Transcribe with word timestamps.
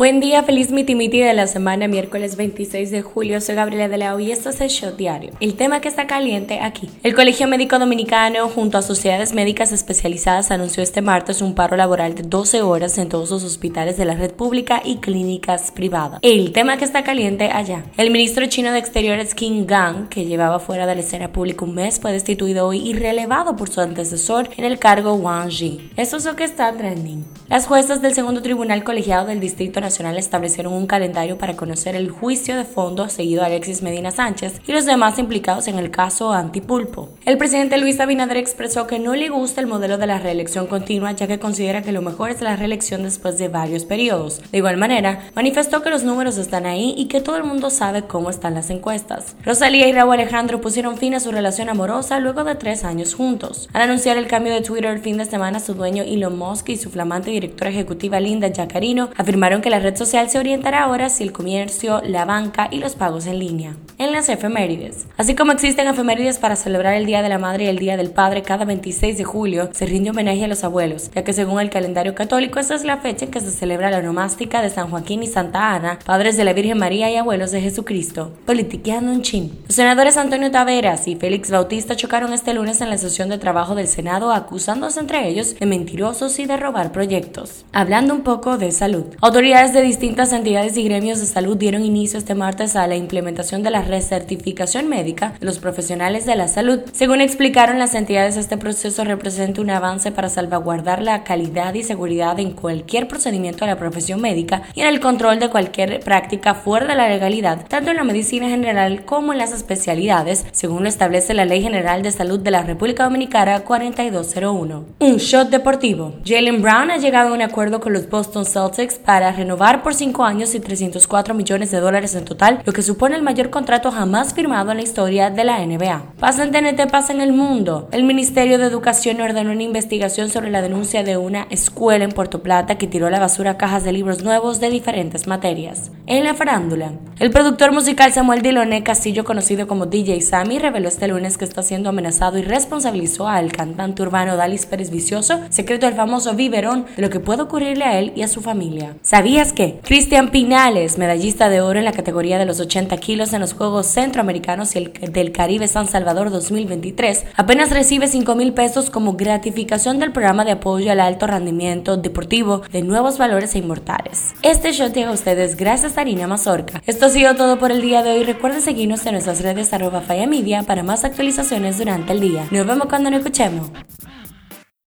Buen 0.00 0.18
día, 0.18 0.42
feliz 0.42 0.70
mitimiti 0.70 1.20
de 1.20 1.34
la 1.34 1.46
semana, 1.46 1.86
miércoles 1.86 2.36
26 2.36 2.90
de 2.90 3.02
julio. 3.02 3.38
Soy 3.42 3.54
Gabriela 3.54 3.86
de 3.86 3.98
la 3.98 4.18
y 4.18 4.32
esto 4.32 4.48
es 4.48 4.58
el 4.62 4.70
Shot 4.70 4.96
Diario. 4.96 5.32
El 5.40 5.56
tema 5.56 5.82
que 5.82 5.88
está 5.88 6.06
caliente 6.06 6.60
aquí. 6.60 6.88
El 7.02 7.14
Colegio 7.14 7.46
Médico 7.46 7.78
Dominicano, 7.78 8.48
junto 8.48 8.78
a 8.78 8.82
sociedades 8.82 9.34
médicas 9.34 9.72
especializadas, 9.72 10.50
anunció 10.50 10.82
este 10.82 11.02
martes 11.02 11.42
un 11.42 11.54
paro 11.54 11.76
laboral 11.76 12.14
de 12.14 12.22
12 12.22 12.62
horas 12.62 12.96
en 12.96 13.10
todos 13.10 13.30
los 13.30 13.44
hospitales 13.44 13.98
de 13.98 14.06
la 14.06 14.14
red 14.14 14.30
pública 14.30 14.80
y 14.82 15.00
clínicas 15.00 15.70
privadas. 15.70 16.18
El 16.22 16.52
tema 16.52 16.78
que 16.78 16.86
está 16.86 17.04
caliente 17.04 17.50
allá. 17.52 17.84
El 17.98 18.10
ministro 18.10 18.46
chino 18.46 18.72
de 18.72 18.78
Exteriores 18.78 19.34
King 19.34 19.66
Gang, 19.66 20.08
que 20.08 20.24
llevaba 20.24 20.60
fuera 20.60 20.86
de 20.86 20.94
la 20.94 21.02
escena 21.02 21.30
pública 21.30 21.66
un 21.66 21.74
mes, 21.74 22.00
fue 22.00 22.10
destituido 22.12 22.66
hoy 22.66 22.78
y 22.78 22.94
relevado 22.94 23.54
por 23.54 23.68
su 23.68 23.82
antecesor 23.82 24.48
en 24.56 24.64
el 24.64 24.78
cargo 24.78 25.12
Wang 25.12 25.50
Yi. 25.50 25.90
Eso 25.98 26.16
es 26.16 26.24
lo 26.24 26.36
que 26.36 26.44
está 26.44 26.72
trending. 26.72 27.22
Las 27.48 27.66
juezas 27.66 28.00
del 28.00 28.14
segundo 28.14 28.40
tribunal 28.40 28.82
colegiado 28.82 29.26
del 29.26 29.40
Distrito 29.40 29.78
Nacional 29.78 29.89
establecieron 29.98 30.72
un 30.72 30.86
calendario 30.86 31.38
para 31.38 31.56
conocer 31.56 31.96
el 31.96 32.10
juicio 32.10 32.56
de 32.56 32.64
fondo 32.64 33.08
seguido 33.08 33.42
a 33.42 33.46
Alexis 33.46 33.82
Medina 33.82 34.10
Sánchez 34.10 34.60
y 34.66 34.72
los 34.72 34.86
demás 34.86 35.18
implicados 35.18 35.68
en 35.68 35.78
el 35.78 35.90
caso 35.90 36.32
Antipulpo. 36.32 37.10
El 37.24 37.38
presidente 37.38 37.78
Luis 37.78 38.00
Abinader 38.00 38.36
expresó 38.36 38.86
que 38.86 38.98
no 38.98 39.14
le 39.14 39.28
gusta 39.28 39.60
el 39.60 39.66
modelo 39.66 39.98
de 39.98 40.06
la 40.06 40.18
reelección 40.18 40.66
continua 40.66 41.12
ya 41.12 41.26
que 41.26 41.38
considera 41.38 41.82
que 41.82 41.92
lo 41.92 42.02
mejor 42.02 42.30
es 42.30 42.40
la 42.40 42.56
reelección 42.56 43.02
después 43.02 43.38
de 43.38 43.48
varios 43.48 43.84
periodos. 43.84 44.40
De 44.50 44.58
igual 44.58 44.76
manera, 44.76 45.30
manifestó 45.34 45.82
que 45.82 45.90
los 45.90 46.04
números 46.04 46.38
están 46.38 46.66
ahí 46.66 46.94
y 46.96 47.06
que 47.06 47.20
todo 47.20 47.36
el 47.36 47.44
mundo 47.44 47.70
sabe 47.70 48.02
cómo 48.02 48.30
están 48.30 48.54
las 48.54 48.70
encuestas. 48.70 49.36
Rosalía 49.44 49.88
y 49.88 49.92
Raúl 49.92 50.14
Alejandro 50.14 50.60
pusieron 50.60 50.96
fin 50.96 51.14
a 51.14 51.20
su 51.20 51.32
relación 51.32 51.68
amorosa 51.68 52.20
luego 52.20 52.44
de 52.44 52.54
tres 52.54 52.84
años 52.84 53.14
juntos. 53.14 53.68
Al 53.72 53.82
anunciar 53.82 54.16
el 54.16 54.26
cambio 54.26 54.52
de 54.52 54.60
Twitter 54.60 54.90
el 54.90 55.00
fin 55.00 55.16
de 55.16 55.24
semana, 55.24 55.60
su 55.60 55.74
dueño 55.74 56.02
Elon 56.02 56.38
Musk 56.38 56.68
y 56.68 56.76
su 56.76 56.90
flamante 56.90 57.30
directora 57.30 57.70
ejecutiva 57.70 58.20
Linda 58.20 58.48
Yacarino 58.48 59.10
afirmaron 59.16 59.62
que 59.62 59.70
la 59.70 59.79
red 59.80 59.96
social 59.96 60.30
se 60.30 60.38
orientará 60.38 60.84
ahora 60.84 61.06
hacia 61.06 61.24
el 61.24 61.32
comercio, 61.32 62.00
la 62.04 62.24
banca 62.24 62.68
y 62.70 62.78
los 62.78 62.94
pagos 62.94 63.26
en 63.26 63.38
línea. 63.38 63.76
En 63.98 64.12
las 64.12 64.28
efemérides. 64.28 65.06
Así 65.16 65.34
como 65.34 65.52
existen 65.52 65.88
efemérides 65.88 66.38
para 66.38 66.56
celebrar 66.56 66.94
el 66.94 67.06
Día 67.06 67.22
de 67.22 67.28
la 67.28 67.38
Madre 67.38 67.64
y 67.64 67.68
el 67.68 67.78
Día 67.78 67.96
del 67.96 68.10
Padre 68.10 68.42
cada 68.42 68.64
26 68.64 69.18
de 69.18 69.24
julio, 69.24 69.70
se 69.72 69.86
rinde 69.86 70.10
homenaje 70.10 70.44
a 70.44 70.48
los 70.48 70.64
abuelos, 70.64 71.10
ya 71.14 71.24
que 71.24 71.32
según 71.32 71.60
el 71.60 71.70
calendario 71.70 72.14
católico 72.14 72.60
esta 72.60 72.74
es 72.74 72.84
la 72.84 72.98
fecha 72.98 73.24
en 73.24 73.30
que 73.30 73.40
se 73.40 73.50
celebra 73.50 73.90
la 73.90 74.02
nomástica 74.02 74.62
de 74.62 74.70
San 74.70 74.90
Joaquín 74.90 75.22
y 75.22 75.26
Santa 75.26 75.74
Ana, 75.74 75.98
padres 76.04 76.36
de 76.36 76.44
la 76.44 76.52
Virgen 76.52 76.78
María 76.78 77.10
y 77.10 77.16
abuelos 77.16 77.50
de 77.50 77.60
Jesucristo. 77.60 78.32
Politiqueando 78.46 79.12
un 79.12 79.22
chin. 79.22 79.58
Los 79.66 79.74
senadores 79.76 80.16
Antonio 80.16 80.50
Taveras 80.50 81.06
y 81.08 81.16
Félix 81.16 81.50
Bautista 81.50 81.96
chocaron 81.96 82.32
este 82.32 82.54
lunes 82.54 82.80
en 82.80 82.90
la 82.90 82.98
sesión 82.98 83.28
de 83.28 83.38
trabajo 83.38 83.74
del 83.74 83.88
Senado 83.88 84.32
acusándose 84.32 85.00
entre 85.00 85.28
ellos 85.28 85.58
de 85.58 85.66
mentirosos 85.66 86.38
y 86.38 86.46
de 86.46 86.56
robar 86.56 86.92
proyectos. 86.92 87.64
Hablando 87.72 88.14
un 88.14 88.22
poco 88.22 88.58
de 88.58 88.72
salud. 88.72 89.04
Autoridades 89.20 89.59
de 89.60 89.82
distintas 89.82 90.32
entidades 90.32 90.78
y 90.78 90.84
gremios 90.84 91.20
de 91.20 91.26
salud 91.26 91.54
dieron 91.54 91.84
inicio 91.84 92.18
este 92.18 92.34
martes 92.34 92.76
a 92.76 92.86
la 92.86 92.96
implementación 92.96 93.62
de 93.62 93.70
la 93.70 93.82
recertificación 93.82 94.88
médica 94.88 95.34
de 95.38 95.44
los 95.44 95.58
profesionales 95.58 96.24
de 96.24 96.34
la 96.34 96.48
salud. 96.48 96.80
Según 96.92 97.20
explicaron 97.20 97.78
las 97.78 97.94
entidades, 97.94 98.38
este 98.38 98.56
proceso 98.56 99.04
representa 99.04 99.60
un 99.60 99.68
avance 99.68 100.12
para 100.12 100.30
salvaguardar 100.30 101.02
la 101.02 101.24
calidad 101.24 101.74
y 101.74 101.82
seguridad 101.82 102.40
en 102.40 102.52
cualquier 102.52 103.06
procedimiento 103.06 103.66
de 103.66 103.72
la 103.72 103.78
profesión 103.78 104.22
médica 104.22 104.62
y 104.74 104.80
en 104.80 104.88
el 104.88 104.98
control 104.98 105.38
de 105.38 105.50
cualquier 105.50 106.00
práctica 106.00 106.54
fuera 106.54 106.86
de 106.86 106.94
la 106.94 107.10
legalidad, 107.10 107.66
tanto 107.68 107.90
en 107.90 107.98
la 107.98 108.04
medicina 108.04 108.48
general 108.48 109.04
como 109.04 109.34
en 109.34 109.38
las 109.38 109.52
especialidades, 109.52 110.46
según 110.52 110.84
lo 110.84 110.88
establece 110.88 111.34
la 111.34 111.44
Ley 111.44 111.60
General 111.60 112.00
de 112.00 112.12
Salud 112.12 112.40
de 112.40 112.50
la 112.50 112.62
República 112.62 113.04
Dominicana 113.04 113.60
4201. 113.60 114.84
Un 115.00 115.16
shot 115.18 115.50
deportivo. 115.50 116.14
Jalen 116.24 116.62
Brown 116.62 116.90
ha 116.90 116.96
llegado 116.96 117.28
a 117.28 117.34
un 117.34 117.42
acuerdo 117.42 117.80
con 117.80 117.92
los 117.92 118.08
Boston 118.08 118.46
Celtics 118.46 118.94
para 118.94 119.30
renovar 119.32 119.49
por 119.56 119.94
cinco 119.94 120.24
años 120.24 120.54
y 120.54 120.60
304 120.60 121.34
millones 121.34 121.70
de 121.70 121.80
dólares 121.80 122.14
en 122.14 122.24
total, 122.24 122.62
lo 122.64 122.72
que 122.72 122.82
supone 122.82 123.16
el 123.16 123.22
mayor 123.22 123.50
contrato 123.50 123.90
jamás 123.90 124.34
firmado 124.34 124.70
en 124.70 124.78
la 124.78 124.82
historia 124.82 125.30
de 125.30 125.44
la 125.44 125.64
NBA. 125.64 126.14
Pasa 126.18 126.44
en 126.44 126.52
TNT, 126.52 126.90
pasa 126.90 127.12
en 127.12 127.20
el 127.20 127.32
mundo. 127.32 127.88
El 127.92 128.04
Ministerio 128.04 128.58
de 128.58 128.66
Educación 128.66 129.20
ordenó 129.20 129.52
una 129.52 129.62
investigación 129.62 130.30
sobre 130.30 130.50
la 130.50 130.62
denuncia 130.62 131.02
de 131.02 131.16
una 131.16 131.46
escuela 131.50 132.04
en 132.04 132.12
Puerto 132.12 132.42
Plata 132.42 132.78
que 132.78 132.86
tiró 132.86 133.06
a 133.06 133.10
la 133.10 133.18
basura 133.18 133.58
cajas 133.58 133.84
de 133.84 133.92
libros 133.92 134.22
nuevos 134.22 134.60
de 134.60 134.70
diferentes 134.70 135.26
materias. 135.26 135.90
En 136.06 136.24
la 136.24 136.34
farándula, 136.34 136.92
el 137.20 137.30
productor 137.30 137.70
musical 137.70 138.14
Samuel 138.14 138.40
Diloné 138.40 138.82
Castillo, 138.82 139.26
conocido 139.26 139.66
como 139.66 139.84
DJ 139.84 140.22
Sammy, 140.22 140.58
reveló 140.58 140.88
este 140.88 141.06
lunes 141.06 141.36
que 141.36 141.44
está 141.44 141.62
siendo 141.62 141.90
amenazado 141.90 142.38
y 142.38 142.42
responsabilizó 142.42 143.28
al 143.28 143.52
cantante 143.52 144.00
urbano 144.00 144.38
Dalis 144.38 144.64
Pérez 144.64 144.88
Vicioso, 144.88 145.38
secreto 145.50 145.84
del 145.84 145.94
famoso 145.94 146.32
biberón, 146.32 146.86
de 146.96 147.02
lo 147.02 147.10
que 147.10 147.20
puede 147.20 147.42
ocurrirle 147.42 147.84
a 147.84 147.98
él 147.98 148.14
y 148.16 148.22
a 148.22 148.28
su 148.28 148.40
familia. 148.40 148.96
¿Sabías 149.02 149.52
que? 149.52 149.80
Cristian 149.84 150.30
Pinales, 150.30 150.96
medallista 150.96 151.50
de 151.50 151.60
oro 151.60 151.78
en 151.78 151.84
la 151.84 151.92
categoría 151.92 152.38
de 152.38 152.46
los 152.46 152.58
80 152.58 152.96
kilos 152.96 153.34
en 153.34 153.42
los 153.42 153.52
Juegos 153.52 153.86
Centroamericanos 153.88 154.74
y 154.74 154.78
el 154.78 155.12
del 155.12 155.32
Caribe 155.32 155.68
San 155.68 155.88
Salvador 155.88 156.30
2023, 156.30 157.26
apenas 157.36 157.68
recibe 157.68 158.06
5 158.06 158.34
mil 158.34 158.54
pesos 158.54 158.88
como 158.88 159.12
gratificación 159.12 159.98
del 159.98 160.12
programa 160.12 160.46
de 160.46 160.52
apoyo 160.52 160.90
al 160.90 161.00
alto 161.00 161.26
rendimiento 161.26 161.98
deportivo 161.98 162.62
de 162.72 162.80
nuevos 162.80 163.18
valores 163.18 163.54
e 163.54 163.58
inmortales. 163.58 164.34
Este 164.40 164.72
show 164.72 164.90
llega 164.90 165.10
a 165.10 165.12
ustedes 165.12 165.58
gracias 165.58 165.98
a 165.98 166.00
Harina 166.00 166.26
Mazorca. 166.26 166.82
Esto 166.86 167.09
ha 167.10 167.12
sido 167.12 167.34
todo 167.34 167.58
por 167.58 167.72
el 167.72 167.82
día 167.82 168.04
de 168.04 168.12
hoy. 168.12 168.22
Recuerden 168.22 168.62
seguirnos 168.62 169.04
en 169.04 169.14
nuestras 169.14 169.42
redes 169.42 169.72
arroba 169.72 170.00
Media 170.28 170.62
para 170.62 170.84
más 170.84 171.04
actualizaciones 171.04 171.76
durante 171.76 172.12
el 172.12 172.20
día. 172.20 172.46
Nos 172.52 172.64
vemos 172.64 172.86
cuando 172.86 173.10
nos 173.10 173.18
escuchemos. 173.18 173.68